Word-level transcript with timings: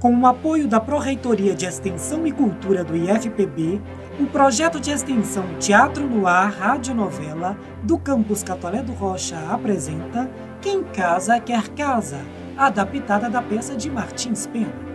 Com 0.00 0.16
o 0.16 0.26
apoio 0.26 0.68
da 0.68 0.78
Pró-Reitoria 0.78 1.56
de 1.56 1.66
Extensão 1.66 2.24
e 2.24 2.30
Cultura 2.30 2.84
do 2.84 2.96
IFPB, 2.96 3.82
o 4.20 4.26
projeto 4.26 4.78
de 4.78 4.92
extensão 4.92 5.44
Teatro 5.58 6.06
no 6.06 6.24
Ar 6.24 6.52
Radionovela 6.52 7.58
do 7.82 7.98
Campus 7.98 8.44
Catolé 8.44 8.80
do 8.80 8.92
Rocha 8.92 9.36
apresenta 9.50 10.30
Quem 10.60 10.84
Casa 10.84 11.40
Quer 11.40 11.68
Casa, 11.70 12.20
adaptada 12.56 13.28
da 13.28 13.42
peça 13.42 13.74
de 13.74 13.90
Martins 13.90 14.46
Pena. 14.46 14.87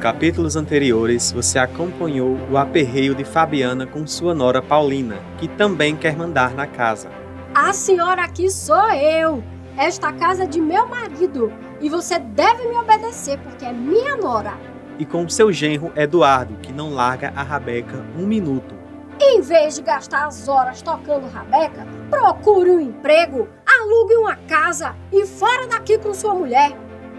Capítulos 0.00 0.56
anteriores, 0.56 1.30
você 1.30 1.58
acompanhou 1.58 2.38
o 2.50 2.56
aperreio 2.56 3.14
de 3.14 3.22
Fabiana 3.22 3.86
com 3.86 4.06
sua 4.06 4.34
nora 4.34 4.62
Paulina, 4.62 5.18
que 5.36 5.46
também 5.46 5.94
quer 5.94 6.16
mandar 6.16 6.54
na 6.54 6.66
casa. 6.66 7.10
A 7.54 7.72
senhora 7.74 8.22
aqui 8.22 8.48
sou 8.50 8.90
eu. 8.92 9.44
Esta 9.76 10.10
casa 10.12 10.44
é 10.44 10.46
de 10.46 10.58
meu 10.58 10.88
marido 10.88 11.52
e 11.82 11.90
você 11.90 12.18
deve 12.18 12.66
me 12.66 12.76
obedecer 12.76 13.38
porque 13.40 13.64
é 13.64 13.72
minha 13.72 14.16
nora. 14.16 14.54
E 14.98 15.04
com 15.04 15.28
seu 15.28 15.52
genro 15.52 15.92
Eduardo, 15.94 16.56
que 16.62 16.72
não 16.72 16.94
larga 16.94 17.32
a 17.36 17.42
Rabeca 17.42 18.02
um 18.18 18.26
minuto. 18.26 18.74
Em 19.20 19.42
vez 19.42 19.76
de 19.76 19.82
gastar 19.82 20.26
as 20.26 20.48
horas 20.48 20.80
tocando 20.80 21.28
Rabeca, 21.28 21.86
procure 22.08 22.70
um 22.70 22.80
emprego, 22.80 23.48
alugue 23.66 24.14
uma 24.14 24.36
casa 24.36 24.96
e 25.12 25.26
fora 25.26 25.66
daqui 25.66 25.98
com 25.98 26.14
sua 26.14 26.34
mulher. 26.34 26.72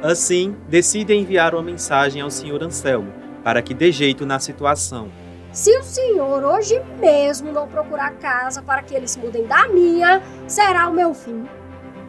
Assim, 0.04 0.56
decide 0.68 1.14
enviar 1.14 1.54
uma 1.54 1.62
mensagem 1.62 2.24
ao 2.24 2.32
Sr. 2.32 2.64
Anselmo, 2.64 3.14
para 3.44 3.62
que 3.62 3.72
dê 3.72 3.92
jeito 3.92 4.26
na 4.26 4.40
situação. 4.40 5.12
Se 5.54 5.78
o 5.78 5.84
senhor 5.84 6.44
hoje 6.44 6.82
mesmo 7.00 7.52
não 7.52 7.68
procurar 7.68 8.12
casa 8.14 8.64
para 8.64 8.82
que 8.82 8.96
eles 8.96 9.16
mudem 9.16 9.46
da 9.46 9.68
minha, 9.68 10.24
será 10.48 10.88
o 10.90 10.94
meu 10.94 11.14
fim. 11.14 11.46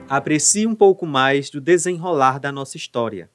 Aprecie 0.09 0.67
um 0.67 0.75
pouco 0.75 1.05
mais 1.05 1.51
do 1.51 1.61
desenrolar 1.61 2.39
da 2.39 2.51
nossa 2.51 2.79
história. 2.79 3.29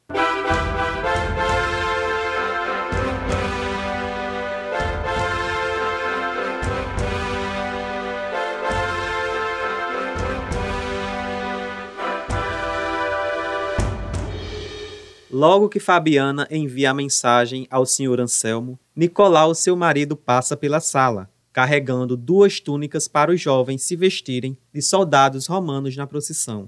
Logo 15.39 15.69
que 15.69 15.79
Fabiana 15.79 16.47
envia 16.49 16.89
a 16.89 16.93
mensagem 16.95 17.67
ao 17.69 17.85
Sr. 17.85 18.21
Anselmo, 18.21 18.79
Nicolau, 18.95 19.53
seu 19.53 19.75
marido, 19.75 20.17
passa 20.17 20.57
pela 20.57 20.79
sala, 20.79 21.29
carregando 21.53 22.17
duas 22.17 22.59
túnicas 22.59 23.07
para 23.07 23.29
os 23.29 23.39
jovens 23.39 23.83
se 23.83 23.95
vestirem 23.95 24.57
de 24.73 24.81
soldados 24.81 25.45
romanos 25.45 25.95
na 25.95 26.07
procissão. 26.07 26.67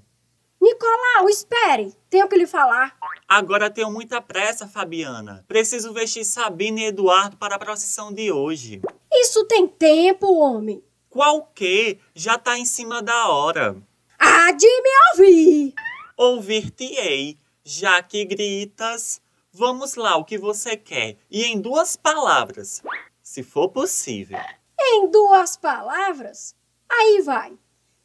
Nicolau, 0.61 1.27
espere! 1.27 1.95
Tenho 2.11 2.29
que 2.29 2.37
lhe 2.37 2.45
falar. 2.45 2.95
Agora 3.27 3.71
tenho 3.71 3.89
muita 3.89 4.21
pressa, 4.21 4.67
Fabiana. 4.67 5.43
Preciso 5.47 5.91
vestir 5.91 6.23
Sabina 6.23 6.81
e 6.81 6.85
Eduardo 6.85 7.37
para 7.37 7.55
a 7.55 7.59
procissão 7.59 8.13
de 8.13 8.31
hoje. 8.31 8.83
Isso 9.11 9.45
tem 9.45 9.67
tempo, 9.67 10.31
homem. 10.37 10.83
Qual 11.09 11.41
que? 11.55 11.97
Já 12.13 12.37
tá 12.37 12.55
em 12.55 12.65
cima 12.65 13.01
da 13.01 13.29
hora. 13.29 13.75
Há 14.19 14.51
de 14.51 14.67
me 14.67 14.89
ouvir! 15.11 15.73
Ouvir-te-ei, 16.15 17.35
já 17.69 18.01
que 18.01 18.25
gritas. 18.25 19.21
Vamos 19.53 19.95
lá, 19.95 20.17
o 20.17 20.25
que 20.25 20.37
você 20.37 20.75
quer? 20.75 21.17
E 21.29 21.45
em 21.45 21.61
duas 21.61 21.95
palavras, 21.95 22.81
se 23.21 23.43
for 23.43 23.69
possível. 23.69 24.39
Em 24.79 25.09
duas 25.11 25.55
palavras, 25.55 26.55
aí 26.89 27.21
vai. 27.21 27.53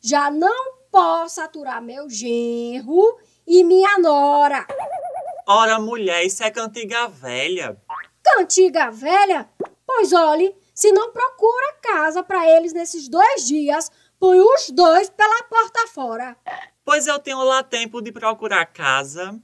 Já 0.00 0.30
não 0.30 0.74
posso 0.90 1.40
aturar 1.40 1.80
meu 1.80 2.10
genro 2.10 3.18
e 3.46 3.64
minha 3.64 3.98
nora. 3.98 4.66
Ora, 5.46 5.78
mulher, 5.78 6.24
isso 6.24 6.44
é 6.44 6.50
cantiga 6.50 7.08
velha. 7.08 7.80
Cantiga 8.22 8.90
velha? 8.90 9.48
Pois 9.86 10.12
olhe, 10.12 10.54
se 10.74 10.92
não 10.92 11.10
procura 11.10 11.72
casa 11.82 12.22
para 12.22 12.46
eles 12.48 12.72
nesses 12.74 13.08
dois 13.08 13.46
dias, 13.46 13.90
põe 14.18 14.40
os 14.40 14.70
dois 14.70 15.08
pela 15.08 15.42
porta 15.44 15.86
fora. 15.86 16.36
Pois 16.84 17.06
eu 17.06 17.18
tenho 17.18 17.42
lá 17.42 17.62
tempo 17.62 18.02
de 18.02 18.12
procurar 18.12 18.66
casa. 18.66 19.40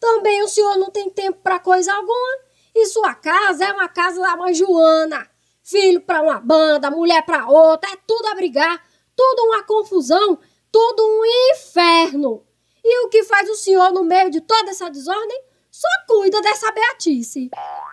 Também 0.00 0.42
o 0.42 0.48
senhor 0.48 0.78
não 0.78 0.90
tem 0.90 1.10
tempo 1.10 1.40
para 1.42 1.60
coisa 1.60 1.92
alguma. 1.92 2.38
E 2.74 2.86
sua 2.86 3.14
casa 3.14 3.64
é 3.64 3.72
uma 3.72 3.88
casa 3.88 4.20
da 4.20 4.34
mãe 4.36 4.54
Joana. 4.54 5.28
Filho 5.62 6.00
para 6.00 6.22
uma 6.22 6.40
banda, 6.40 6.90
mulher 6.90 7.24
para 7.24 7.48
outra, 7.48 7.90
é 7.92 7.96
tudo 8.06 8.26
a 8.28 8.34
brigar, 8.34 8.82
tudo 9.14 9.42
uma 9.44 9.62
confusão, 9.62 10.38
tudo 10.72 11.02
um 11.06 11.22
inferno. 11.52 12.42
E 12.82 13.04
o 13.04 13.08
que 13.10 13.22
faz 13.24 13.48
o 13.50 13.54
senhor 13.54 13.92
no 13.92 14.02
meio 14.02 14.30
de 14.30 14.40
toda 14.40 14.70
essa 14.70 14.90
desordem? 14.90 15.44
Só 15.70 15.88
cuida 16.08 16.40
dessa 16.40 16.72
beatice. 16.72 17.50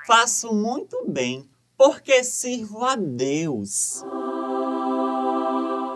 Faço 0.08 0.54
muito 0.54 1.04
bem, 1.08 1.48
porque 1.78 2.24
sirvo 2.24 2.84
a 2.84 2.96
Deus. 2.96 4.02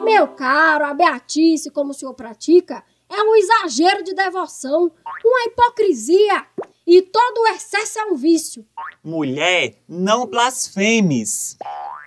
Meu 0.03 0.27
caro, 0.27 0.85
a 0.85 0.93
beatice, 0.93 1.71
como 1.71 1.91
o 1.91 1.93
senhor 1.93 2.13
pratica, 2.13 2.83
é 3.11 3.23
um 3.23 3.35
exagero 3.35 4.03
de 4.03 4.13
devoção, 4.13 4.91
uma 5.23 5.43
hipocrisia. 5.45 6.45
E 6.85 7.01
todo 7.01 7.41
o 7.41 7.47
excesso 7.47 7.99
é 7.99 8.05
um 8.05 8.15
vício. 8.15 8.65
Mulher, 9.03 9.75
não 9.87 10.25
blasfemes. 10.25 11.57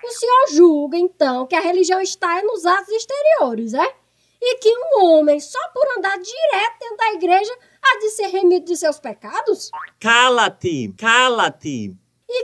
O 0.02 0.10
senhor 0.10 0.48
julga, 0.50 0.98
então, 0.98 1.46
que 1.46 1.54
a 1.54 1.60
religião 1.60 2.00
está 2.00 2.42
nos 2.42 2.66
atos 2.66 2.88
exteriores, 2.88 3.72
é? 3.72 3.94
E 4.42 4.58
que 4.58 4.68
um 4.68 5.04
homem, 5.04 5.40
só 5.40 5.58
por 5.72 5.86
andar 5.96 6.18
direto 6.18 6.78
dentro 6.80 6.96
da 6.96 7.12
igreja, 7.12 7.56
há 7.82 7.98
de 7.98 8.10
ser 8.10 8.26
remido 8.26 8.66
de 8.66 8.76
seus 8.76 8.98
pecados? 8.98 9.70
Cala-te, 9.98 10.92
cala-te. 10.98 11.96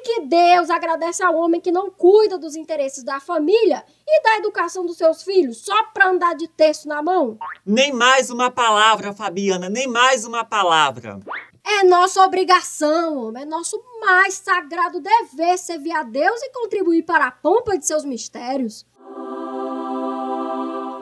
Que 0.03 0.21
Deus 0.23 0.71
agradece 0.71 1.23
ao 1.23 1.37
homem 1.37 1.61
que 1.61 1.71
não 1.71 1.91
cuida 1.91 2.39
dos 2.39 2.57
interesses 2.57 3.05
da 3.05 3.21
família 3.21 3.85
e 4.07 4.23
da 4.23 4.37
educação 4.37 4.87
dos 4.87 4.97
seus 4.97 5.23
filhos 5.23 5.59
só 5.59 5.85
para 5.93 6.09
andar 6.09 6.35
de 6.35 6.49
texto 6.49 6.89
na 6.89 7.03
mão? 7.03 7.39
Nem 7.65 7.93
mais 7.93 8.31
uma 8.31 8.51
palavra, 8.51 9.13
Fabiana, 9.13 9.69
nem 9.69 9.87
mais 9.87 10.25
uma 10.25 10.45
palavra. 10.45 11.21
É 11.63 11.85
nossa 11.85 12.25
obrigação, 12.25 13.19
homem, 13.19 13.43
é 13.43 13.47
nosso 13.47 13.81
mais 14.01 14.35
sagrado 14.35 15.01
dever 15.01 15.59
servir 15.59 15.93
a 15.93 16.03
Deus 16.03 16.41
e 16.43 16.51
contribuir 16.51 17.03
para 17.05 17.27
a 17.27 17.31
pompa 17.31 17.77
de 17.77 17.87
seus 17.87 18.05
mistérios. 18.05 18.87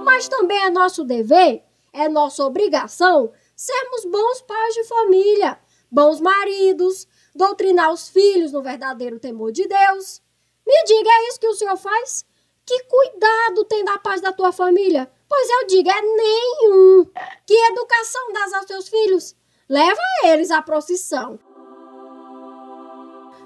Mas 0.04 0.28
também 0.28 0.64
é 0.64 0.70
nosso 0.70 1.04
dever, 1.04 1.62
é 1.92 2.08
nossa 2.08 2.44
obrigação 2.44 3.32
sermos 3.54 4.04
bons 4.04 4.40
pais 4.42 4.74
de 4.74 4.84
família, 4.84 5.58
bons 5.90 6.20
maridos, 6.20 7.06
doutrinar 7.34 7.92
os 7.92 8.08
filhos 8.08 8.52
no 8.52 8.62
verdadeiro 8.62 9.18
temor 9.18 9.52
de 9.52 9.66
Deus. 9.66 10.20
Me 10.66 10.84
diga, 10.84 11.08
é 11.10 11.28
isso 11.28 11.40
que 11.40 11.48
o 11.48 11.54
senhor 11.54 11.76
faz? 11.76 12.24
Que 12.66 12.84
cuidado 12.84 13.64
tem 13.64 13.84
da 13.84 13.98
paz 13.98 14.20
da 14.20 14.32
tua 14.32 14.52
família? 14.52 15.10
Pois 15.28 15.48
eu 15.48 15.66
digo, 15.66 15.90
é 15.90 16.02
nenhum. 16.02 17.10
Que 17.46 17.54
educação 17.54 18.32
dás 18.32 18.52
aos 18.52 18.66
teus 18.66 18.88
filhos? 18.88 19.34
Leva 19.68 20.00
eles 20.24 20.50
à 20.50 20.60
procissão 20.62 21.38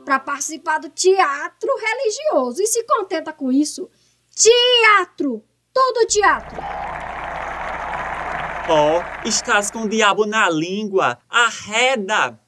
para 0.04 0.18
participar 0.18 0.78
do 0.78 0.88
teatro 0.88 1.70
religioso 1.76 2.62
e 2.62 2.66
se 2.66 2.84
contenta 2.84 3.32
com 3.32 3.50
isso. 3.50 3.88
Teatro! 4.34 5.44
Todo 5.72 6.06
teatro! 6.06 6.60
Oh, 8.68 9.28
estás 9.28 9.70
com 9.70 9.82
o 9.82 9.88
diabo 9.88 10.26
na 10.26 10.48
língua! 10.50 11.18
Arreda! 11.28 12.38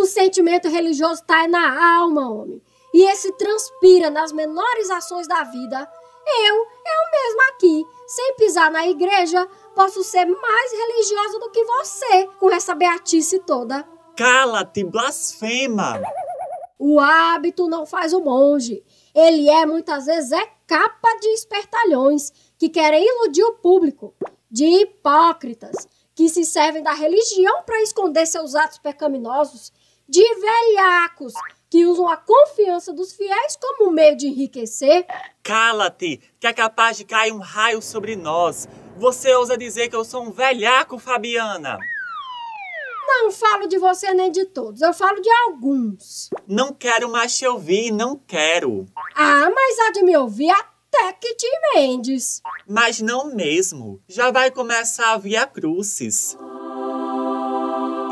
O 0.00 0.06
sentimento 0.06 0.66
religioso 0.66 1.20
está 1.20 1.46
na 1.46 1.98
alma, 1.98 2.26
homem. 2.26 2.62
E 2.94 3.04
esse 3.10 3.30
transpira 3.32 4.08
nas 4.08 4.32
menores 4.32 4.88
ações 4.88 5.28
da 5.28 5.44
vida. 5.44 5.92
Eu, 6.26 6.54
eu 6.54 7.10
mesma 7.12 7.42
aqui, 7.50 7.84
sem 8.06 8.34
pisar 8.36 8.70
na 8.70 8.88
igreja, 8.88 9.46
posso 9.74 10.02
ser 10.02 10.24
mais 10.24 10.72
religiosa 10.72 11.38
do 11.38 11.50
que 11.50 11.62
você, 11.64 12.26
com 12.38 12.50
essa 12.50 12.74
beatice 12.74 13.40
toda. 13.40 13.86
Cala-te, 14.16 14.84
blasfema! 14.84 16.00
O 16.78 16.98
hábito 16.98 17.68
não 17.68 17.84
faz 17.84 18.14
o 18.14 18.22
monge. 18.22 18.82
Ele 19.14 19.50
é, 19.50 19.66
muitas 19.66 20.06
vezes, 20.06 20.32
é 20.32 20.48
capa 20.66 21.14
de 21.20 21.28
espertalhões 21.28 22.32
que 22.58 22.70
querem 22.70 23.06
iludir 23.06 23.44
o 23.44 23.52
público, 23.52 24.14
de 24.50 24.64
hipócritas 24.64 25.86
que 26.14 26.28
se 26.28 26.44
servem 26.44 26.82
da 26.82 26.92
religião 26.92 27.62
para 27.64 27.82
esconder 27.82 28.26
seus 28.26 28.54
atos 28.54 28.76
pecaminosos, 28.78 29.72
de 30.10 30.24
velhacos 30.34 31.32
que 31.70 31.86
usam 31.86 32.08
a 32.08 32.16
confiança 32.16 32.92
dos 32.92 33.12
fiéis 33.12 33.56
como 33.56 33.92
meio 33.92 34.16
de 34.16 34.26
enriquecer. 34.26 35.06
Cala-te, 35.40 36.20
que 36.40 36.46
é 36.48 36.52
capaz 36.52 36.96
de 36.96 37.04
cair 37.04 37.32
um 37.32 37.38
raio 37.38 37.80
sobre 37.80 38.16
nós. 38.16 38.68
Você 38.98 39.32
ousa 39.34 39.56
dizer 39.56 39.88
que 39.88 39.94
eu 39.94 40.04
sou 40.04 40.24
um 40.24 40.32
velhaco, 40.32 40.98
Fabiana? 40.98 41.78
Não 43.06 43.30
falo 43.30 43.68
de 43.68 43.78
você 43.78 44.12
nem 44.12 44.32
de 44.32 44.46
todos, 44.46 44.80
eu 44.80 44.92
falo 44.92 45.20
de 45.20 45.30
alguns. 45.46 46.30
Não 46.46 46.72
quero 46.72 47.08
mais 47.08 47.36
te 47.36 47.46
ouvir, 47.46 47.92
não 47.92 48.16
quero. 48.16 48.86
Ah, 49.14 49.48
mas 49.54 49.78
há 49.78 49.92
de 49.92 50.02
me 50.02 50.16
ouvir, 50.16 50.50
há 50.50 50.64
Tequiti 50.90 51.46
Mendes. 51.74 52.42
Mas 52.66 53.00
não 53.00 53.32
mesmo. 53.34 54.02
Já 54.08 54.30
vai 54.30 54.50
começar 54.50 55.12
a 55.12 55.18
Via 55.18 55.46
Crucis. 55.46 56.36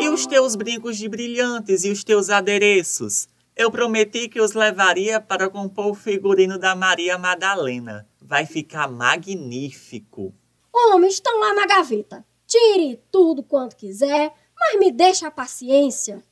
E 0.00 0.08
os 0.08 0.26
teus 0.26 0.54
brincos 0.54 0.96
de 0.96 1.08
brilhantes 1.08 1.84
e 1.84 1.90
os 1.90 2.04
teus 2.04 2.30
adereços? 2.30 3.28
Eu 3.56 3.68
prometi 3.68 4.28
que 4.28 4.40
os 4.40 4.52
levaria 4.52 5.20
para 5.20 5.50
compor 5.50 5.88
o 5.88 5.94
figurino 5.94 6.56
da 6.56 6.76
Maria 6.76 7.18
Madalena. 7.18 8.06
Vai 8.22 8.46
ficar 8.46 8.88
magnífico. 8.88 10.32
Homem, 10.72 11.10
estão 11.10 11.40
lá 11.40 11.52
na 11.52 11.66
gaveta. 11.66 12.24
Tire 12.46 13.00
tudo 13.10 13.42
quanto 13.42 13.74
quiser, 13.74 14.32
mas 14.56 14.78
me 14.78 14.92
deixa 14.92 15.26
a 15.26 15.32
paciência. 15.32 16.22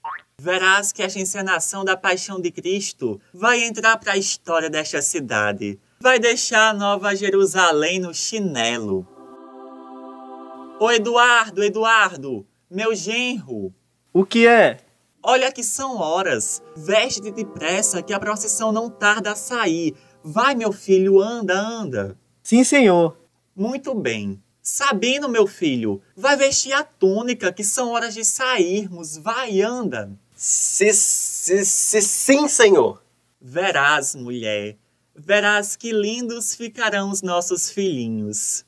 Verás 0.40 0.92
que 0.92 1.02
esta 1.02 1.18
encenação 1.18 1.84
da 1.84 1.96
paixão 1.96 2.40
de 2.40 2.52
Cristo 2.52 3.20
vai 3.34 3.64
entrar 3.64 3.98
para 3.98 4.12
a 4.12 4.16
história 4.16 4.70
desta 4.70 5.02
cidade. 5.02 5.80
Vai 5.98 6.20
deixar 6.20 6.70
a 6.70 6.74
Nova 6.74 7.16
Jerusalém 7.16 7.98
no 7.98 8.14
chinelo. 8.14 9.04
Ô 10.78 10.90
Eduardo, 10.92 11.64
Eduardo, 11.64 12.46
meu 12.76 12.94
genro, 12.94 13.72
O 14.12 14.22
que 14.26 14.46
é? 14.46 14.76
olha 15.22 15.50
que 15.50 15.62
são 15.64 15.96
horas. 15.96 16.62
Veste-te 16.76 17.30
depressa 17.30 18.02
que 18.02 18.12
a 18.12 18.20
procissão 18.20 18.70
não 18.70 18.90
tarda 18.90 19.32
a 19.32 19.34
sair. 19.34 19.94
Vai, 20.22 20.54
meu 20.54 20.70
filho, 20.72 21.18
anda, 21.22 21.58
anda. 21.58 22.18
Sim, 22.42 22.62
senhor. 22.62 23.16
Muito 23.56 23.94
bem. 23.94 24.42
Sabino, 24.62 25.26
meu 25.26 25.46
filho, 25.46 26.02
vai 26.14 26.36
vestir 26.36 26.74
a 26.74 26.84
túnica 26.84 27.50
que 27.50 27.64
são 27.64 27.92
horas 27.92 28.12
de 28.12 28.24
sairmos. 28.26 29.16
Vai, 29.16 29.62
anda. 29.62 30.10
Si, 30.36 30.92
si, 30.92 31.64
si, 31.64 32.02
sim, 32.02 32.46
senhor. 32.46 33.02
Verás, 33.40 34.14
mulher, 34.14 34.76
verás 35.14 35.76
que 35.76 35.92
lindos 35.92 36.54
ficarão 36.54 37.10
os 37.10 37.22
nossos 37.22 37.70
filhinhos. 37.70 38.66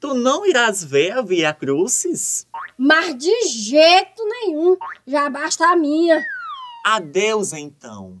Tu 0.00 0.12
não 0.12 0.44
irás 0.44 0.82
ver 0.84 1.12
a 1.12 1.22
Via 1.22 1.54
Crucis? 1.54 2.46
Mas 2.76 3.16
de 3.16 3.48
jeito 3.48 4.24
nenhum. 4.24 4.76
Já 5.06 5.30
basta 5.30 5.66
a 5.66 5.76
minha. 5.76 6.24
Adeus, 6.84 7.52
então. 7.52 8.16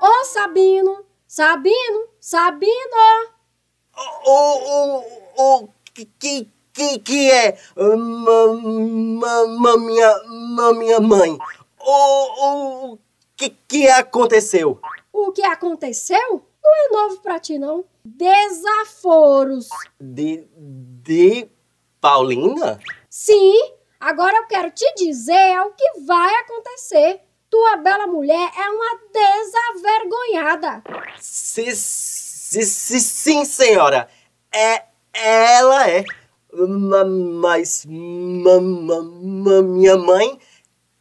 Ô 0.00 0.24
Sabino, 0.24 1.04
Sabino, 1.26 2.08
Sabino. 2.20 2.70
O, 4.26 4.30
o, 4.30 5.04
o, 5.36 5.68
que, 5.92 6.48
que, 6.72 6.98
que, 6.98 7.30
é 7.30 7.58
ma, 7.76 8.46
ma, 8.56 9.46
ma, 9.46 9.76
minha, 9.78 10.22
ma, 10.26 10.72
minha 10.72 11.00
mãe? 11.00 11.38
O, 11.80 12.92
o 12.92 12.98
que, 13.36 13.50
que 13.68 13.88
aconteceu? 13.88 14.80
O 15.12 15.32
que 15.32 15.42
aconteceu 15.42 16.44
não 16.62 16.76
é 16.76 16.88
novo 16.88 17.20
pra 17.20 17.38
ti, 17.38 17.58
não. 17.58 17.84
Desaforos. 18.04 19.68
De, 20.00 20.46
de 20.56 21.48
Paulina? 22.08 22.78
Sim, 23.08 23.54
agora 23.98 24.36
eu 24.36 24.46
quero 24.46 24.70
te 24.72 24.84
dizer 24.94 25.58
o 25.60 25.70
que 25.70 26.00
vai 26.06 26.34
acontecer. 26.40 27.18
Tua 27.48 27.78
bela 27.78 28.06
mulher 28.06 28.50
é 28.54 28.68
uma 28.68 29.00
desavergonhada. 29.10 30.82
Si, 31.18 31.74
si, 31.74 32.62
si, 32.62 33.00
sim, 33.00 33.44
senhora. 33.46 34.06
É, 34.54 34.82
ela 35.14 35.88
é. 35.88 36.04
Ma- 36.52 37.06
Mas 37.06 37.86
ma, 37.88 38.60
ma, 38.60 39.00
ma- 39.02 39.62
minha 39.62 39.96
mãe, 39.96 40.38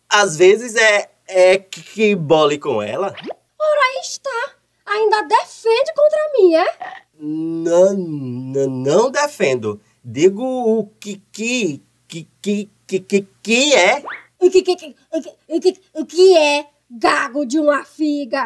às 0.08 0.38
vezes, 0.38 0.74
é, 0.76 1.10
é 1.28 1.58
que, 1.58 2.16
bole 2.16 2.58
com 2.58 2.82
ela. 2.82 3.14
Aí 3.20 4.00
está. 4.02 4.54
Ainda 4.86 5.22
defende 5.24 5.94
contra 5.94 6.20
mim, 6.38 6.56
é? 6.56 6.78
Não, 7.20 7.94
não, 7.94 8.68
não 8.70 9.12
defendo. 9.12 9.82
Digo 10.04 10.44
o 10.44 10.86
que 11.00 11.22
que 11.32 11.82
que 12.10 12.28
que 12.36 12.70
que 12.86 13.28
que, 13.42 13.74
é? 13.74 14.04
O 14.38 14.50
que 14.50 14.62
que, 14.62 14.76
que, 14.76 14.96
que, 15.62 15.72
que, 15.72 16.06
que 16.06 16.38
é 16.38 16.66
gago 16.92 17.46
de 17.46 17.58
uma 17.58 17.86
figa? 17.86 18.46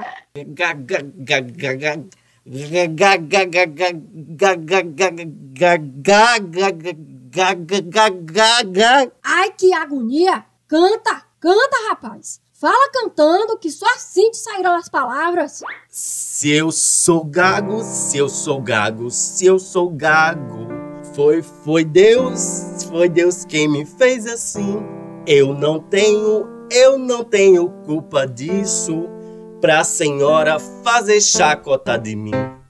Ai, 9.23 9.51
que 9.51 9.73
agonia! 9.73 10.45
Canta, 10.67 11.23
canta, 11.39 11.89
rapaz! 11.89 12.39
Fala 12.53 12.91
cantando 12.91 13.57
que 13.57 13.71
só 13.71 13.85
assim 13.95 14.29
te 14.31 14.37
sairão 14.37 14.75
as 14.75 14.89
palavras. 14.89 15.61
Se 15.89 16.49
eu 16.49 16.71
sou 16.71 17.23
gago, 17.23 17.83
se 17.83 18.17
eu 18.17 18.29
sou 18.29 18.61
gago, 18.61 19.09
se 19.09 19.45
eu 19.45 19.59
sou 19.59 19.89
gago 19.89 20.76
foi, 21.17 21.41
foi 21.41 21.83
Deus, 21.83 22.83
foi 22.91 23.09
Deus 23.09 23.43
quem 23.43 23.67
me 23.67 23.83
fez 23.83 24.27
assim. 24.27 24.77
Eu 25.25 25.51
não 25.51 25.79
tenho, 25.79 26.47
eu 26.71 26.99
não 26.99 27.23
tenho 27.23 27.69
culpa 27.87 28.27
disso, 28.27 29.09
pra 29.59 29.83
senhora 29.83 30.59
fazer 30.59 31.19
chacota 31.19 31.97
de 31.97 32.15
mim. 32.15 32.29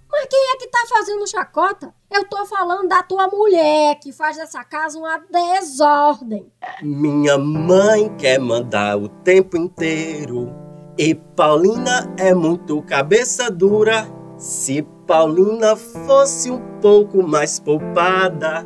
Mas 0.09 0.27
quem 0.29 0.39
é 0.53 0.57
que 0.59 0.67
tá 0.69 0.79
fazendo 0.88 1.29
chacota? 1.29 1.94
Eu 2.09 2.23
tô 2.23 2.45
falando 2.45 2.88
da 2.88 3.03
tua 3.03 3.27
mulher, 3.27 3.99
que 3.99 4.13
faz 4.13 4.38
dessa 4.38 4.63
casa 4.63 4.97
uma 4.97 5.21
desordem. 5.29 6.49
Minha 6.81 7.38
mãe 7.38 8.15
quer 8.17 8.39
mandar 8.39 8.97
o 8.97 9.09
tempo 9.09 9.57
inteiro. 9.57 10.55
E 10.97 11.13
Paulina 11.13 12.15
é 12.17 12.33
muito 12.33 12.81
cabeça 12.83 13.51
dura. 13.51 14.07
Se 14.37 14.83
Paulina 15.07 15.75
fosse 15.75 16.51
um 16.51 16.61
pouco 16.79 17.23
mais 17.23 17.59
poupada, 17.59 18.63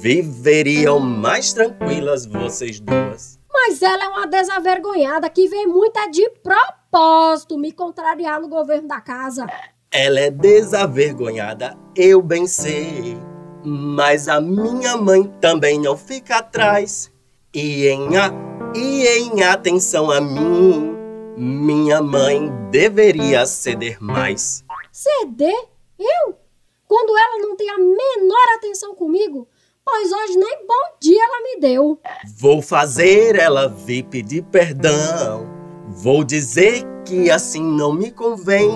viveriam 0.00 1.00
mais 1.00 1.54
tranquilas 1.54 2.26
vocês 2.26 2.78
duas. 2.78 3.38
Mas 3.50 3.80
ela 3.80 4.04
é 4.04 4.08
uma 4.08 4.26
desavergonhada 4.26 5.30
que 5.30 5.48
vem 5.48 5.66
muito 5.66 5.98
é 5.98 6.08
de 6.08 6.28
propósito 6.42 7.56
me 7.56 7.72
contrariar 7.72 8.38
no 8.38 8.48
governo 8.48 8.86
da 8.86 9.00
casa. 9.00 9.46
Ela 9.90 10.20
é 10.20 10.30
desavergonhada, 10.30 11.74
eu 11.96 12.20
bem 12.20 12.46
sei. 12.46 13.16
Mas 13.64 14.28
a 14.28 14.42
minha 14.42 14.98
mãe 14.98 15.24
também 15.40 15.80
não 15.80 15.96
fica 15.96 16.36
atrás. 16.36 17.10
E 17.54 17.86
em, 17.86 18.14
a, 18.18 18.30
e 18.74 19.06
em 19.06 19.42
atenção 19.42 20.10
a 20.10 20.20
mim, 20.20 20.94
minha 21.34 22.02
mãe 22.02 22.52
deveria 22.70 23.46
ceder 23.46 23.96
mais. 24.02 24.62
Ceder? 24.94 25.52
Eu? 25.98 26.38
Quando 26.86 27.18
ela 27.18 27.38
não 27.38 27.56
tem 27.56 27.68
a 27.68 27.76
menor 27.78 28.54
atenção 28.56 28.94
comigo? 28.94 29.48
Pois 29.84 30.12
hoje 30.12 30.38
nem 30.38 30.64
bom 30.64 30.96
dia 31.00 31.20
ela 31.20 31.42
me 31.42 31.60
deu. 31.60 31.98
Vou 32.38 32.62
fazer 32.62 33.34
ela 33.34 33.66
vir 33.66 34.04
pedir 34.04 34.44
perdão. 34.44 35.48
Vou 35.88 36.22
dizer 36.22 36.84
que 37.04 37.28
assim 37.28 37.60
não 37.60 37.92
me 37.92 38.12
convém. 38.12 38.70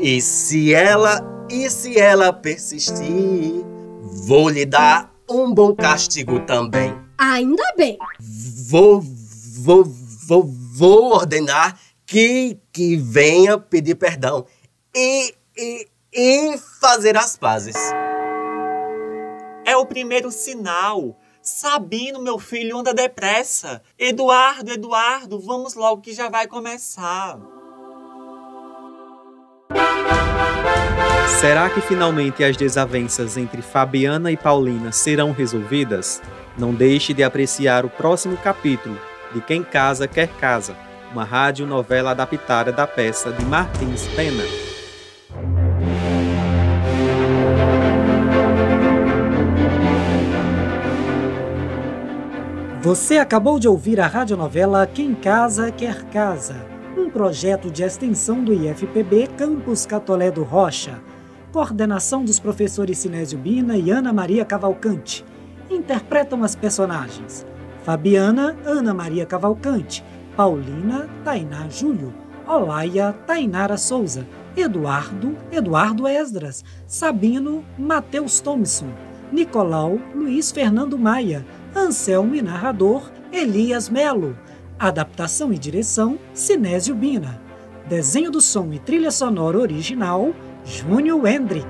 E 0.00 0.22
se 0.22 0.72
ela, 0.72 1.20
e 1.50 1.68
se 1.68 2.00
ela 2.00 2.32
persistir, 2.32 3.62
vou 4.26 4.48
lhe 4.48 4.64
dar 4.64 5.14
um 5.28 5.52
bom 5.52 5.74
castigo 5.76 6.40
também. 6.40 6.98
Ainda 7.18 7.74
bem. 7.76 7.98
Vou, 8.66 9.02
vou, 9.58 9.84
vou, 10.26 10.42
vou 10.42 11.12
ordenar 11.12 11.78
que, 12.06 12.58
que 12.72 12.96
venha 12.96 13.58
pedir 13.58 13.96
perdão 13.96 14.46
e, 14.94 15.34
e, 15.60 15.86
e 16.12 16.58
fazer 16.80 17.16
as 17.16 17.36
pazes. 17.36 17.76
É 19.64 19.76
o 19.76 19.84
primeiro 19.84 20.30
sinal. 20.30 21.16
Sabino, 21.42 22.22
meu 22.22 22.38
filho, 22.38 22.78
anda 22.78 22.92
depressa. 22.94 23.82
Eduardo, 23.98 24.72
Eduardo, 24.72 25.38
vamos 25.38 25.74
logo 25.74 26.02
que 26.02 26.12
já 26.12 26.28
vai 26.28 26.46
começar. 26.46 27.38
Será 31.40 31.70
que 31.70 31.80
finalmente 31.80 32.44
as 32.44 32.56
desavenças 32.56 33.36
entre 33.36 33.62
Fabiana 33.62 34.30
e 34.30 34.36
Paulina 34.36 34.92
serão 34.92 35.32
resolvidas? 35.32 36.20
Não 36.58 36.74
deixe 36.74 37.14
de 37.14 37.22
apreciar 37.22 37.86
o 37.86 37.90
próximo 37.90 38.36
capítulo 38.36 38.98
de 39.32 39.40
Quem 39.40 39.62
Casa 39.62 40.08
Quer 40.08 40.28
Casa, 40.38 40.76
uma 41.12 41.24
rádio 41.24 41.66
novela 41.66 42.10
adaptada 42.10 42.72
da 42.72 42.86
peça 42.86 43.32
de 43.32 43.44
Martins 43.44 44.06
Pena. 44.08 44.69
Você 52.82 53.18
acabou 53.18 53.60
de 53.60 53.68
ouvir 53.68 54.00
a 54.00 54.06
radionovela 54.06 54.86
Quem 54.86 55.14
Casa 55.14 55.70
Quer 55.70 56.02
Casa, 56.04 56.56
um 56.96 57.10
projeto 57.10 57.70
de 57.70 57.82
extensão 57.82 58.42
do 58.42 58.54
IFPB 58.54 59.26
Campus 59.36 59.84
Catolé 59.84 60.30
do 60.30 60.42
Rocha. 60.42 60.98
Coordenação 61.52 62.24
dos 62.24 62.40
professores 62.40 62.96
Sinésio 62.96 63.38
Bina 63.38 63.76
e 63.76 63.90
Ana 63.90 64.14
Maria 64.14 64.46
Cavalcante. 64.46 65.22
Interpretam 65.68 66.42
as 66.42 66.56
personagens: 66.56 67.44
Fabiana, 67.84 68.56
Ana 68.64 68.94
Maria 68.94 69.26
Cavalcante, 69.26 70.02
Paulina, 70.34 71.06
Tainá 71.22 71.68
Júlio, 71.68 72.14
Olaia, 72.48 73.12
Tainara 73.26 73.76
Souza, 73.76 74.26
Eduardo, 74.56 75.36
Eduardo 75.52 76.08
Esdras, 76.08 76.64
Sabino, 76.86 77.62
Matheus 77.76 78.40
Thompson, 78.40 78.88
Nicolau, 79.30 79.98
Luiz 80.14 80.50
Fernando 80.50 80.96
Maia, 80.96 81.44
Anselmo 81.74 82.34
e 82.34 82.42
narrador, 82.42 83.10
Elias 83.32 83.88
Melo. 83.88 84.36
Adaptação 84.78 85.52
e 85.52 85.58
direção, 85.58 86.18
Sinésio 86.34 86.94
Bina. 86.94 87.40
Desenho 87.88 88.30
do 88.30 88.40
som 88.40 88.72
e 88.72 88.78
trilha 88.78 89.10
sonora 89.10 89.58
original, 89.58 90.32
Júnior 90.64 91.26
Hendrick. 91.26 91.66